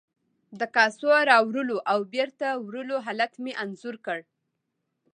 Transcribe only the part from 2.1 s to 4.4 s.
بیرته وړلو حالت مې انځور کړ.